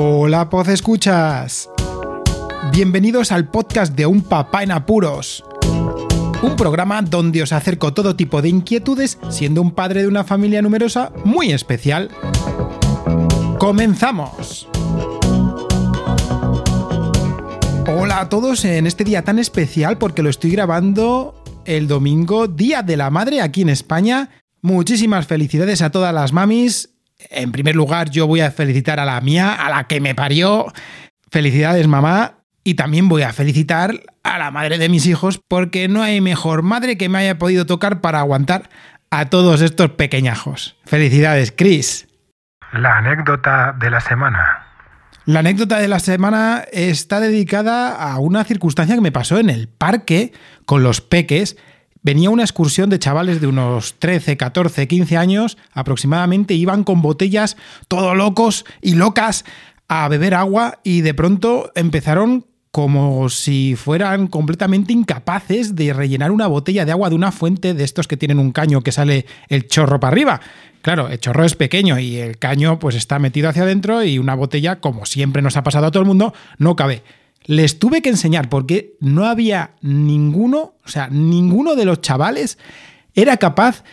[0.00, 1.68] Hola, Poz Escuchas.
[2.70, 5.44] Bienvenidos al podcast de Un Papá en Apuros.
[6.40, 10.62] Un programa donde os acerco todo tipo de inquietudes, siendo un padre de una familia
[10.62, 12.10] numerosa muy especial.
[13.58, 14.68] ¡Comenzamos!
[17.88, 22.82] Hola a todos en este día tan especial porque lo estoy grabando el domingo, Día
[22.82, 24.30] de la Madre aquí en España.
[24.62, 26.97] Muchísimas felicidades a todas las mamis.
[27.30, 30.72] En primer lugar, yo voy a felicitar a la mía, a la que me parió.
[31.30, 32.34] Felicidades, mamá.
[32.64, 36.62] Y también voy a felicitar a la madre de mis hijos porque no hay mejor
[36.62, 38.68] madre que me haya podido tocar para aguantar
[39.10, 40.76] a todos estos pequeñajos.
[40.84, 42.08] Felicidades, Chris.
[42.72, 44.66] La anécdota de la semana.
[45.24, 49.68] La anécdota de la semana está dedicada a una circunstancia que me pasó en el
[49.68, 50.32] parque
[50.66, 51.56] con los peques.
[52.02, 57.56] Venía una excursión de chavales de unos 13, 14, 15 años aproximadamente, iban con botellas
[57.88, 59.44] todo locos y locas
[59.88, 66.46] a beber agua y de pronto empezaron como si fueran completamente incapaces de rellenar una
[66.46, 69.66] botella de agua de una fuente de estos que tienen un caño que sale el
[69.66, 70.40] chorro para arriba.
[70.82, 74.34] Claro, el chorro es pequeño y el caño pues está metido hacia adentro y una
[74.34, 77.02] botella, como siempre nos ha pasado a todo el mundo, no cabe.
[77.48, 82.58] Les tuve que enseñar porque no había ninguno, o sea, ninguno de los chavales
[83.14, 83.84] era capaz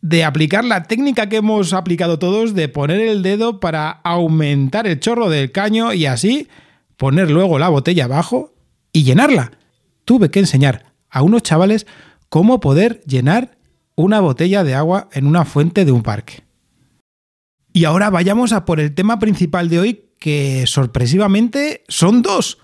[0.00, 5.00] de aplicar la técnica que hemos aplicado todos de poner el dedo para aumentar el
[5.00, 6.46] chorro del caño y así
[6.96, 8.54] poner luego la botella abajo
[8.92, 9.50] y llenarla.
[10.04, 11.88] Tuve que enseñar a unos chavales
[12.28, 13.58] cómo poder llenar
[13.96, 16.44] una botella de agua en una fuente de un parque.
[17.72, 22.58] Y ahora vayamos a por el tema principal de hoy, que sorpresivamente son dos.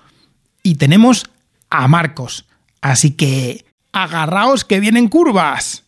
[0.67, 1.31] Y tenemos
[1.71, 2.45] a Marcos.
[2.81, 5.85] Así que agarraos que vienen curvas.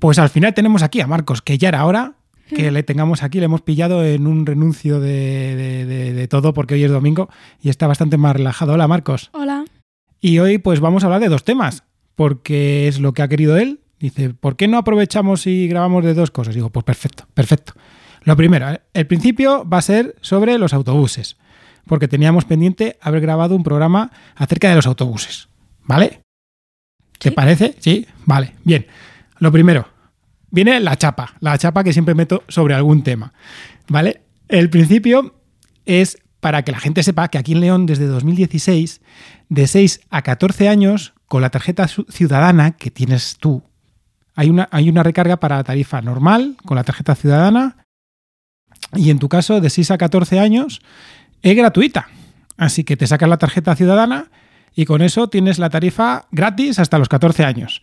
[0.00, 2.14] Pues al final tenemos aquí a Marcos, que ya era hora
[2.48, 3.38] que le tengamos aquí.
[3.38, 7.28] Le hemos pillado en un renuncio de, de- de- de todo porque hoy es domingo
[7.62, 8.72] y está bastante más relajado.
[8.72, 9.30] Hola Marcos.
[9.34, 9.64] Hola.
[10.20, 11.84] Y hoy pues vamos a hablar de dos temas,
[12.16, 13.78] porque es lo que ha querido él.
[14.00, 16.56] Dice, ¿por qué no aprovechamos y grabamos de dos cosas?
[16.56, 17.74] Digo, pues perfecto, perfecto.
[18.22, 18.80] Lo primero, ¿eh?
[18.94, 21.36] el principio va a ser sobre los autobuses,
[21.88, 25.48] porque teníamos pendiente haber grabado un programa acerca de los autobuses,
[25.84, 26.20] ¿vale?
[27.18, 27.34] ¿Te Sí.
[27.34, 27.74] parece?
[27.80, 28.86] Sí, vale, bien.
[29.38, 29.88] Lo primero,
[30.50, 33.32] viene la chapa, la chapa que siempre meto sobre algún tema,
[33.88, 34.22] ¿vale?
[34.48, 35.34] El principio
[35.84, 39.00] es para que la gente sepa que aquí en León desde 2016,
[39.48, 43.62] de 6 a 14 años, con la tarjeta ciudadana que tienes tú,
[44.36, 47.78] hay una, hay una recarga para tarifa normal con la tarjeta ciudadana
[48.94, 50.80] y en tu caso de 6 a 14 años
[51.42, 52.08] es gratuita.
[52.56, 54.30] Así que te sacas la tarjeta ciudadana
[54.74, 57.82] y con eso tienes la tarifa gratis hasta los 14 años.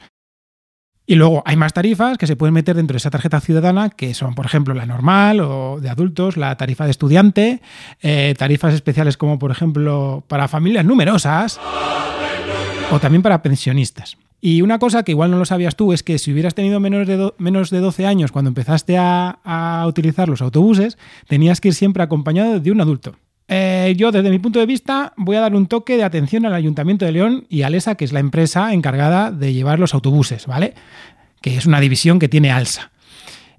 [1.08, 4.14] Y luego hay más tarifas que se pueden meter dentro de esa tarjeta ciudadana, que
[4.16, 7.62] son, por ejemplo, la normal o de adultos, la tarifa de estudiante,
[8.02, 11.60] eh, tarifas especiales como, por ejemplo, para familias numerosas
[12.92, 14.18] o también para pensionistas.
[14.42, 17.08] Y una cosa que igual no lo sabías tú es que si hubieras tenido menos
[17.08, 21.74] de, menos de 12 años cuando empezaste a, a utilizar los autobuses, tenías que ir
[21.76, 23.16] siempre acompañado de un adulto.
[23.48, 26.54] Eh, yo, desde mi punto de vista, voy a dar un toque de atención al
[26.54, 30.48] Ayuntamiento de León y a Alesa, que es la empresa encargada de llevar los autobuses,
[30.48, 30.74] ¿vale?
[31.42, 32.92] Que es una división que tiene Alsa.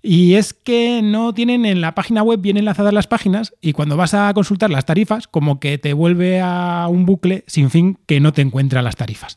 [0.03, 3.97] Y es que no tienen en la página web bien enlazadas las páginas y cuando
[3.97, 8.21] vas a consultar las tarifas, como que te vuelve a un bucle sin fin que
[8.21, 9.37] no te encuentra las tarifas.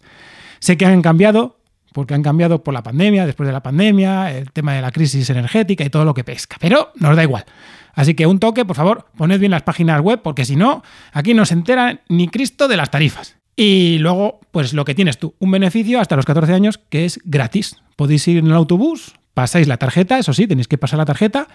[0.59, 1.58] Sé que han cambiado,
[1.93, 5.29] porque han cambiado por la pandemia, después de la pandemia, el tema de la crisis
[5.29, 7.45] energética y todo lo que pesca, pero nos da igual.
[7.93, 11.33] Así que un toque, por favor, poned bien las páginas web, porque si no, aquí
[11.33, 13.37] no se entera ni Cristo de las tarifas.
[13.55, 17.19] Y luego, pues lo que tienes tú, un beneficio hasta los 14 años que es
[17.25, 17.75] gratis.
[17.97, 21.47] Podéis ir en el autobús, pasáis la tarjeta, eso sí, tenéis que pasar la tarjeta,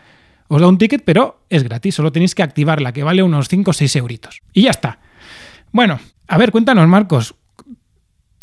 [0.48, 3.70] os da un ticket, pero es gratis, solo tenéis que activarla, que vale unos 5
[3.70, 4.42] o 6 euritos.
[4.52, 4.98] Y ya está.
[5.72, 7.34] Bueno, a ver, cuéntanos, Marcos,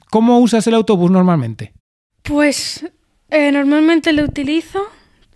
[0.10, 1.74] ¿cómo usas el autobús normalmente?
[2.24, 2.86] Pues
[3.30, 4.80] eh, normalmente lo utilizo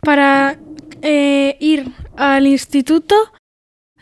[0.01, 0.57] para
[1.01, 3.16] eh, ir al instituto,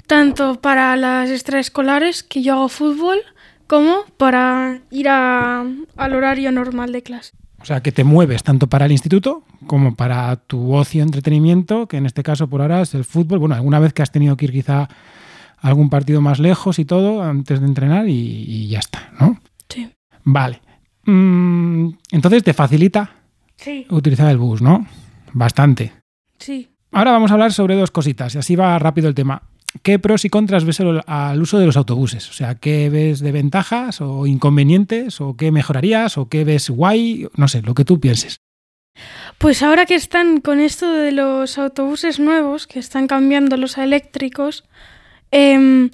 [0.07, 3.19] tanto para las extraescolares, que yo hago fútbol,
[3.67, 5.65] como para ir a-
[5.95, 7.31] al horario normal de clase.
[7.61, 11.95] O sea, que te mueves tanto para el instituto como para tu ocio, entretenimiento, que
[11.95, 13.39] en este caso por ahora es el fútbol.
[13.39, 14.89] Bueno, alguna vez que has tenido que ir quizá a
[15.61, 18.11] algún partido más lejos y todo antes de entrenar y,
[18.45, 19.39] y ya está, ¿no?
[19.69, 19.89] Sí.
[20.25, 20.59] Vale.
[21.05, 21.82] Mm,
[22.15, 23.11] entonces te facilita
[23.57, 23.85] Sí.
[23.89, 24.87] utilizar el bus, ¿no?
[25.33, 25.93] Bastante.
[26.39, 26.69] Sí.
[26.91, 29.43] Ahora vamos a hablar sobre dos cositas y así va rápido el tema.
[29.81, 32.29] ¿Qué pros y contras ves al uso de los autobuses?
[32.29, 37.27] O sea, ¿qué ves de ventajas o inconvenientes o qué mejorarías o qué ves guay?
[37.35, 38.37] No sé, lo que tú pienses.
[39.39, 43.83] Pues ahora que están con esto de los autobuses nuevos, que están cambiando los a
[43.83, 44.63] eléctricos,
[45.31, 45.89] em,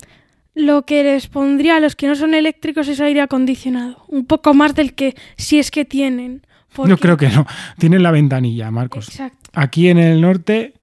[0.55, 4.03] lo que les pondría a los que no son eléctricos es aire acondicionado.
[4.07, 6.41] Un poco más del que si es que tienen.
[6.41, 7.45] Yo porque- creo que no.
[7.77, 9.07] Tienen la ventanilla, Marcos.
[9.09, 9.49] Exacto.
[9.53, 10.73] Aquí en el norte,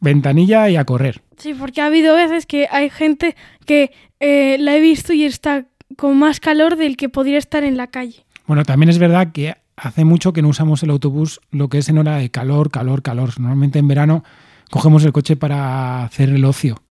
[0.00, 1.22] ventanilla y a correr.
[1.36, 3.36] Sí, porque ha habido veces que hay gente
[3.66, 7.76] que eh, la he visto y está con más calor del que podría estar en
[7.76, 8.24] la calle.
[8.46, 11.88] Bueno, también es verdad que hace mucho que no usamos el autobús lo que es
[11.88, 13.38] en hora de calor, calor, calor.
[13.40, 14.24] Normalmente en verano
[14.70, 16.83] cogemos el coche para hacer el ocio.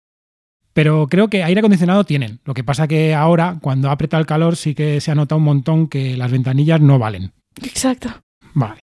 [0.72, 2.40] Pero creo que aire acondicionado tienen.
[2.44, 5.44] Lo que pasa que ahora, cuando aprieta el calor, sí que se ha notado un
[5.44, 7.32] montón que las ventanillas no valen.
[7.62, 8.08] Exacto.
[8.54, 8.80] Vale.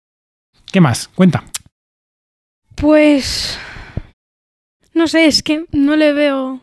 [0.70, 1.08] ¿Qué más?
[1.08, 1.44] Cuenta.
[2.76, 3.58] Pues...
[4.94, 6.60] No sé, es que no le veo...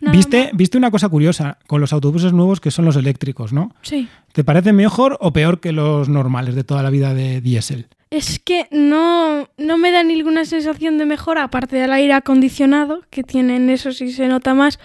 [0.00, 0.56] nada ¿Viste, más.
[0.56, 3.74] viste una cosa curiosa con los autobuses nuevos que son los eléctricos, ¿no?
[3.82, 4.08] Sí.
[4.32, 7.88] ¿Te parece mejor o peor que los normales de toda la vida de diésel?
[8.12, 13.22] Es que no, no me da ninguna sensación de mejora, aparte del aire acondicionado, que
[13.22, 14.78] tienen, eso sí se nota más.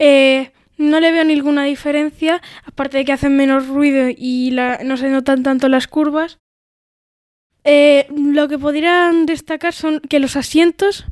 [0.00, 4.96] Eh, no le veo ninguna diferencia, aparte de que hacen menos ruido y la- no
[4.96, 6.38] se notan tanto las curvas.
[7.62, 11.04] Eh, lo que podrían destacar son que los asientos,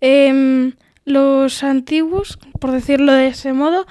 [0.00, 0.72] em,
[1.04, 3.86] los antiguos, por decirlo de ese modo,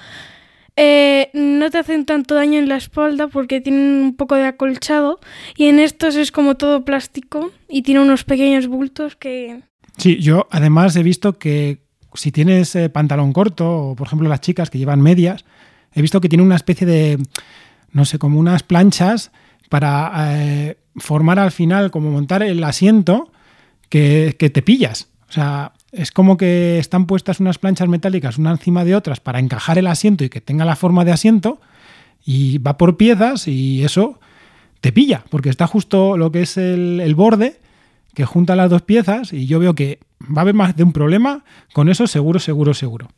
[0.76, 5.20] eh, no te hacen tanto daño en la espalda porque tienen un poco de acolchado
[5.56, 9.60] y en estos es como todo plástico y tiene unos pequeños bultos que...
[9.98, 11.82] Sí, yo además he visto que
[12.14, 15.44] si tienes eh, pantalón corto, o por ejemplo las chicas que llevan medias,
[15.94, 17.18] he visto que tiene una especie de,
[17.90, 19.30] no sé, como unas planchas
[19.68, 23.30] para eh, formar al final, como montar el asiento
[23.90, 25.08] que, que te pillas.
[25.28, 29.38] O sea, es como que están puestas unas planchas metálicas una encima de otras para
[29.38, 31.60] encajar el asiento y que tenga la forma de asiento
[32.24, 34.18] y va por piezas y eso
[34.80, 37.60] te pilla, porque está justo lo que es el, borde
[38.14, 40.92] que junta las dos piezas y yo veo que va a haber más de un
[40.92, 43.08] problema con eso seguro, seguro, seguro.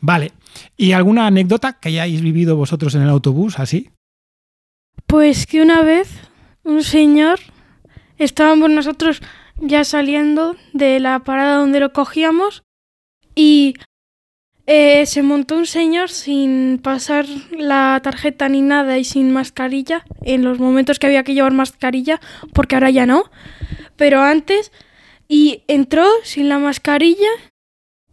[0.00, 0.32] Vale,
[0.76, 3.90] ¿y alguna anécdota que hayáis vivido vosotros en el autobús así?
[5.06, 6.08] Pues que una vez
[6.64, 7.38] un señor,
[8.18, 9.20] estábamos nosotros
[9.60, 12.62] ya saliendo de la parada donde lo cogíamos
[13.34, 13.74] y
[14.66, 20.44] eh, se montó un señor sin pasar la tarjeta ni nada y sin mascarilla en
[20.44, 22.20] los momentos que había que llevar mascarilla
[22.52, 23.30] porque ahora ya no,
[23.96, 24.72] pero antes
[25.28, 27.30] y entró sin la mascarilla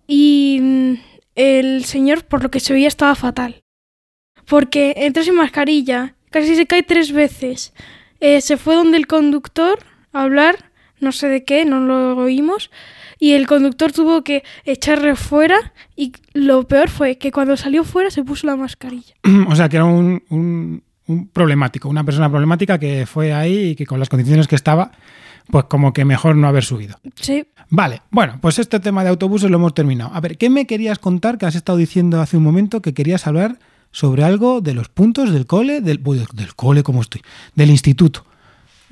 [0.08, 0.94] y mm,
[1.36, 3.64] el señor por lo que se veía estaba fatal
[4.48, 7.74] porque entró sin mascarilla, casi se cae tres veces.
[8.20, 9.80] Eh, se fue donde el conductor
[10.14, 10.67] a hablar,
[11.00, 12.72] no sé de qué, no lo oímos,
[13.20, 18.10] y el conductor tuvo que echarle fuera y lo peor fue que cuando salió fuera
[18.12, 19.14] se puso la mascarilla.
[19.48, 23.76] o sea, que era un, un- un problemático, una persona problemática que fue ahí y
[23.76, 24.92] que con las condiciones que estaba,
[25.50, 27.00] pues como que mejor no haber subido.
[27.16, 30.12] Sí, Vale, bueno, pues este tema de autobuses lo hemos terminado.
[30.14, 33.26] A ver, ¿qué me querías contar que has estado diciendo hace un momento que querías
[33.28, 33.58] hablar
[33.92, 36.02] sobre algo de los puntos del cole, del,
[36.34, 37.22] del cole, ¿cómo estoy?
[37.56, 38.26] Del instituto.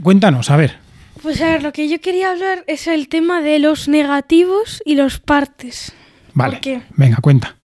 [0.02, 0.78] Cuéntanos, a ver.
[1.22, 4.96] Pues a ver, lo que yo quería hablar es el tema de los negativos y
[4.96, 5.94] los partes.
[6.34, 6.60] Vale,
[6.96, 7.58] venga, cuenta.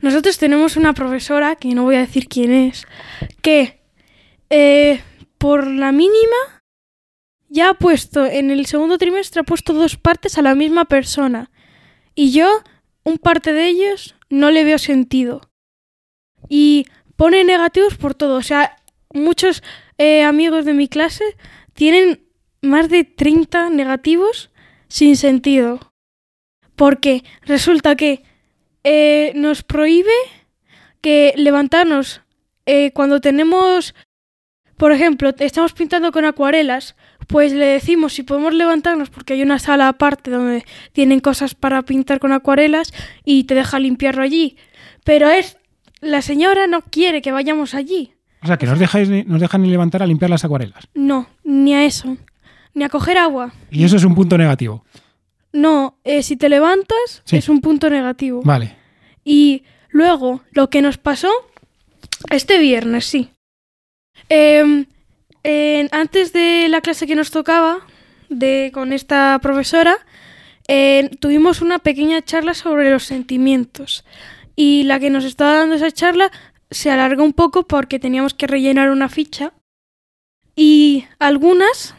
[0.00, 2.86] Nosotros tenemos una profesora, que no voy a decir quién es,
[3.42, 3.80] que
[4.50, 5.00] eh,
[5.38, 6.36] por la mínima
[7.48, 11.50] ya ha puesto, en el segundo trimestre ha puesto dos partes a la misma persona.
[12.14, 12.62] Y yo,
[13.04, 15.50] un parte de ellos, no le veo sentido.
[16.48, 18.36] Y pone negativos por todo.
[18.36, 18.76] O sea,
[19.12, 19.62] muchos
[19.96, 21.24] eh, amigos de mi clase
[21.72, 22.27] tienen
[22.62, 24.50] más de 30 negativos
[24.88, 25.92] sin sentido.
[26.76, 28.22] Porque resulta que
[28.84, 30.12] eh, nos prohíbe
[31.00, 32.22] que levantarnos
[32.66, 33.94] eh, cuando tenemos,
[34.76, 36.96] por ejemplo, estamos pintando con acuarelas,
[37.26, 41.82] pues le decimos si podemos levantarnos porque hay una sala aparte donde tienen cosas para
[41.82, 42.92] pintar con acuarelas
[43.24, 44.56] y te deja limpiarlo allí.
[45.04, 45.58] Pero es
[46.00, 48.12] la señora no quiere que vayamos allí.
[48.42, 50.88] O sea, que nos, dejáis, nos dejan ni levantar a limpiar las acuarelas.
[50.94, 52.16] No, ni a eso,
[52.74, 53.52] ni a coger agua.
[53.70, 54.84] Y eso es un punto negativo.
[55.52, 57.36] No, eh, si te levantas Sí.
[57.38, 58.42] es un punto negativo.
[58.44, 58.76] Vale.
[59.24, 61.30] Y luego, lo que nos pasó
[62.30, 63.30] este viernes, sí.
[65.42, 67.78] En- antes de la clase que nos tocaba,
[68.28, 69.96] de, con esta profesora,
[70.66, 74.04] eh, tuvimos una pequeña charla sobre los sentimientos.
[74.56, 76.30] Y la que nos estaba dando esa charla
[76.70, 79.52] se alargó un poco porque teníamos que rellenar una ficha.
[80.54, 81.94] Y algunas,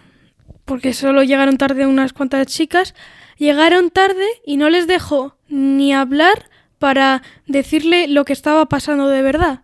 [0.69, 2.93] porque solo llegaron tarde unas cuantas chicas,
[3.39, 6.47] llegaron tarde y no les dejó ni hablar
[6.77, 9.63] para decirle lo que estaba pasando de verdad.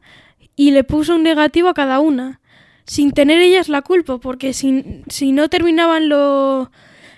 [0.55, 2.41] Y le puso un negativo a cada una.
[2.87, 6.71] sin tener ellas la culpa, porque si, si no terminaban lo,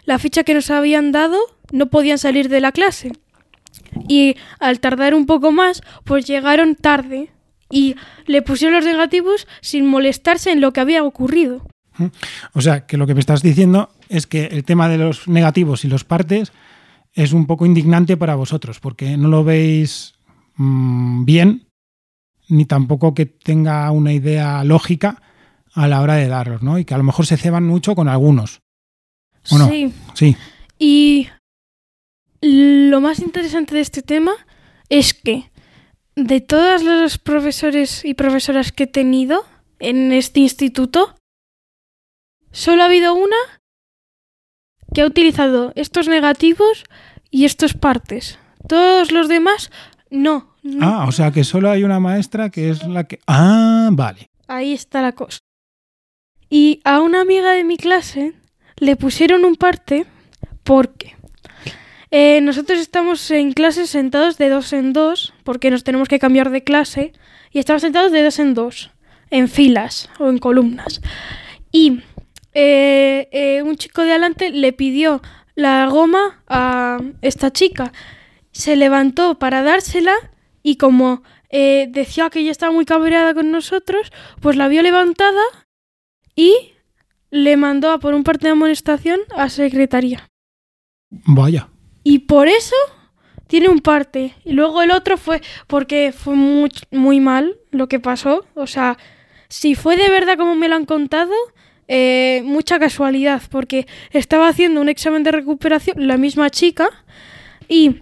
[0.03, 1.39] la ficha que nos habían dado,
[1.71, 3.13] no podían salir de la clase.
[4.09, 7.31] Y al tardar un poco más, pues llegaron tarde
[7.69, 11.65] y le pusieron los negativos sin molestarse en lo que había ocurrido.
[12.53, 15.85] O sea, que lo que me estás diciendo es que el tema de los negativos
[15.85, 16.51] y los partes
[17.13, 20.15] es un poco indignante para vosotros, porque no lo veis
[20.55, 21.67] mmm, bien,
[22.49, 25.21] ni tampoco que tenga una idea lógica
[25.73, 26.79] a la hora de darlos, ¿no?
[26.79, 28.61] Y que a lo mejor se ceban mucho con algunos.
[29.49, 29.67] ¿O no?
[29.67, 29.93] Sí.
[30.13, 30.37] Sí.
[30.79, 31.29] Y
[32.41, 34.33] lo más interesante de este tema
[34.89, 35.49] es que
[36.15, 39.45] de todos los profesores y profesoras que he tenido
[39.79, 41.15] en este instituto,
[42.57, 43.37] solo ha habido una
[44.93, 46.85] que ha utilizado estos negativos
[47.29, 48.39] y estos partes.
[48.67, 49.69] Todos los demás,
[50.09, 50.55] no.
[50.81, 53.19] Ah, o sea que solo hay una maestra que es la que...
[53.27, 54.29] Ah, vale.
[54.47, 55.39] Ahí está la cosa.
[56.49, 58.33] Y a una amiga de mi clase
[58.77, 60.05] le pusieron un parte
[60.63, 61.15] porque
[62.09, 66.49] eh, nosotros estamos en clase sentados de dos en dos, porque nos tenemos que cambiar
[66.49, 67.13] de clase,
[67.51, 68.91] y estamos sentados de dos en dos,
[69.29, 71.01] en filas o en columnas.
[71.71, 72.01] Y
[72.59, 75.21] eh, eh, un chico de adelante le pidió
[75.53, 77.93] la goma a esta chica.
[78.51, 80.15] Se levantó para dársela
[80.63, 81.21] y como
[81.51, 84.11] eh, decía que ella estaba muy cabreada con nosotros,
[84.41, 85.43] pues la vio levantada
[86.35, 86.73] y
[87.29, 90.27] le mandó a por un parte de amonestación a secretaría.
[91.11, 91.69] Vaya.
[92.03, 92.75] Y por eso
[93.45, 94.33] tiene un parte.
[94.43, 98.47] Y luego el otro fue porque fue muy, muy mal lo que pasó.
[98.55, 98.97] O sea,
[99.47, 101.35] si fue de verdad como me lo han contado,
[101.87, 106.89] eh, mucha casualidad, porque estaba haciendo un examen de recuperación la misma chica
[107.69, 107.95] y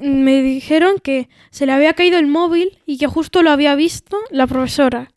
[0.00, 4.16] me dijeron que se le había caído el móvil y que justo lo había visto
[4.30, 5.10] la profesora.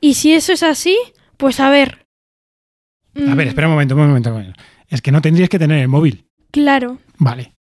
[0.00, 0.96] Y si eso es así,
[1.36, 2.06] pues a ver.
[3.28, 4.30] A ver, Mm, espera un momento, un momento.
[4.30, 4.60] un momento.
[4.88, 6.26] Es que no tendrías que tener el móvil.
[6.50, 7.52] Claro, Vale.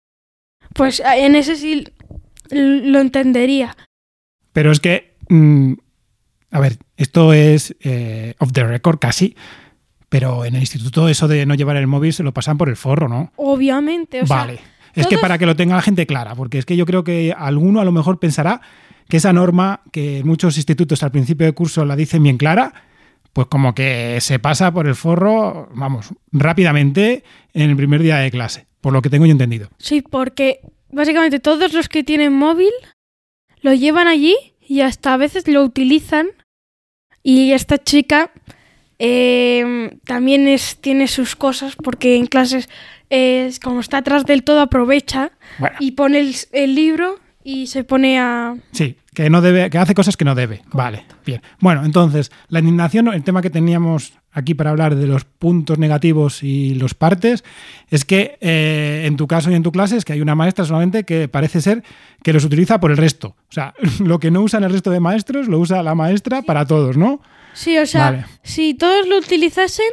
[0.75, 1.85] pues en ese sí
[2.51, 3.77] lo entendería.
[4.53, 5.75] Pero es que, mm,
[6.51, 9.35] a ver, esto es eh, off the record casi,
[10.11, 12.77] pero en el instituto eso de no llevar el móvil se lo pasan por el
[12.77, 13.33] forro, ¿no?
[13.37, 14.61] Obviamente, o sea, vale.
[14.95, 17.35] Es que para que lo tenga la gente clara, porque es que yo creo que
[17.35, 18.61] alguno a lo mejor pensará
[19.09, 22.75] que esa norma que muchos institutos al principio de curso la dicen bien clara,
[23.33, 28.31] pues como que se pasa por el forro, vamos, rápidamente en el primer día de
[28.31, 29.71] clase, por lo que tengo yo entendido.
[29.79, 32.73] Sí, porque básicamente todos los que tienen móvil
[33.63, 36.27] lo llevan allí y hasta a veces lo utilizan.
[37.23, 38.31] Y esta chica
[38.99, 42.69] eh, también es, tiene sus cosas porque en clases,
[43.11, 47.85] eh, como está atrás del todo, aprovecha Bueno, y pone el, el libro y se
[47.85, 48.55] pone a...
[48.73, 50.63] sí, que no debe, que hace cosas que no debe.
[50.73, 51.43] Vale, bien.
[51.61, 56.43] Bueno, entonces, la indignación, el tema que teníamos aquí para hablar de los puntos negativos
[56.45, 57.43] y los partes,
[57.91, 60.65] es que eh, en tu caso y en tu clase es que hay una maestra
[60.65, 61.83] solamente que parece ser
[62.23, 63.29] que los utiliza por el resto.
[63.49, 66.65] O sea, lo que no usan el resto de maestros lo usa la maestra para
[66.67, 67.21] todos, ¿no?
[67.55, 68.27] Sí, o sea, Vale.
[68.43, 69.87] si todos lo utilizasen,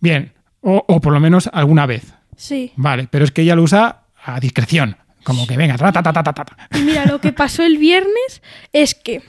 [0.00, 2.12] Bien, o, o por lo menos alguna vez.
[2.36, 2.72] sí.
[2.76, 4.96] Vale, pero es que ella lo usa a discreción.
[5.28, 6.46] Como que venga, ta, ta, ta, ta, ta.
[6.74, 8.40] Y mira, lo que pasó el viernes
[8.72, 9.20] es que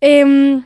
[0.00, 0.64] em,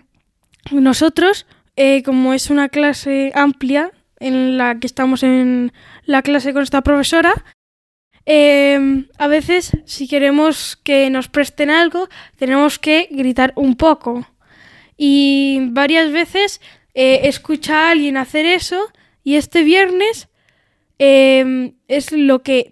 [0.71, 3.91] nosotros, eh, como es una clase amplia
[4.21, 5.73] en la que estamos en
[6.05, 7.33] la clase con esta profesora,
[8.27, 14.25] em, a veces si queremos que nos presten algo, tenemos que gritar un poco.
[14.97, 16.61] Y varias veces
[16.95, 18.93] eh, escucha a alguien hacer eso
[19.25, 20.29] y este viernes
[21.01, 22.71] em, es lo que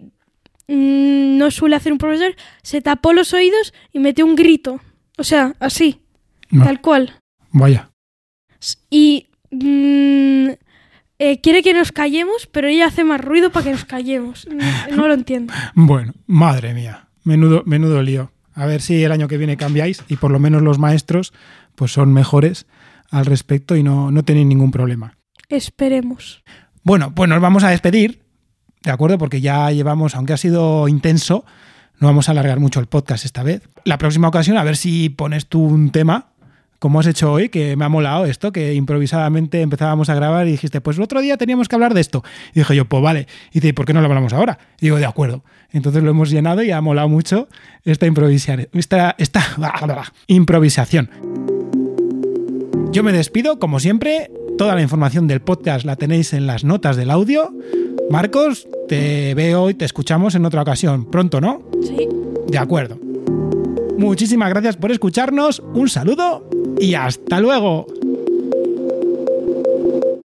[0.67, 4.79] mm, no suele hacer un profesor, se tapó los oídos y metió un grito.
[5.17, 6.01] O sea, así,
[6.49, 7.19] No, tal cual.
[7.51, 7.89] vaya.
[8.89, 10.49] Y mm,
[11.19, 14.47] eh, quiere que nos callemos, pero ella hace más ruido para que nos callemos.
[14.47, 15.53] No, no lo entiendo.
[15.75, 18.31] Bueno, madre mía, menudo, menudo lío.
[18.53, 21.31] A ver si el año que viene cambiáis y por lo menos los maestros
[21.75, 22.65] pues son mejores
[23.11, 25.15] al respecto y no, no tenéis ningún problema.
[25.47, 26.43] Esperemos.
[26.83, 28.23] Bueno, pues nos vamos a despedir,
[28.83, 29.17] ¿de acuerdo?
[29.17, 31.45] Porque ya llevamos, aunque ha sido intenso,
[31.99, 33.67] no vamos a alargar mucho el podcast esta vez.
[33.83, 36.27] La próxima ocasión, a ver si pones tú un tema,
[36.79, 40.51] como has hecho hoy, que me ha molado esto, que improvisadamente empezábamos a grabar y
[40.51, 42.23] dijiste, pues el otro día teníamos que hablar de esto.
[42.53, 43.27] Y dije yo, pues vale.
[43.51, 44.59] Y dice, ¿y por qué no lo hablamos ahora?
[44.79, 45.43] Y digo, de acuerdo.
[45.71, 47.47] Entonces lo hemos llenado y ha molado mucho
[47.83, 49.41] esta, improvisa- esta, esta
[50.27, 51.09] improvisación.
[52.91, 54.29] Yo me despido, como siempre.
[54.57, 57.53] Toda la información del podcast la tenéis en las notas del audio.
[58.09, 61.05] Marcos, te veo y te escuchamos en otra ocasión.
[61.05, 61.61] Pronto, ¿no?
[61.83, 62.07] Sí.
[62.47, 62.97] De acuerdo.
[63.99, 65.59] Muchísimas gracias por escucharnos.
[65.59, 66.49] Un saludo
[66.79, 67.85] y hasta luego.